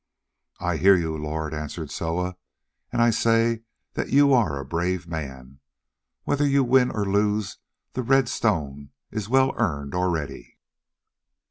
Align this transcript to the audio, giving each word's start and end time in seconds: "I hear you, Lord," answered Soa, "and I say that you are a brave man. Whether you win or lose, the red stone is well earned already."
"I 0.59 0.77
hear 0.77 0.95
you, 0.95 1.15
Lord," 1.15 1.53
answered 1.53 1.91
Soa, 1.91 2.35
"and 2.91 3.03
I 3.03 3.11
say 3.11 3.61
that 3.93 4.09
you 4.09 4.33
are 4.33 4.57
a 4.59 4.65
brave 4.65 5.05
man. 5.07 5.59
Whether 6.23 6.47
you 6.47 6.63
win 6.63 6.89
or 6.89 7.05
lose, 7.05 7.59
the 7.93 8.01
red 8.01 8.27
stone 8.27 8.89
is 9.11 9.29
well 9.29 9.53
earned 9.57 9.93
already." 9.93 10.57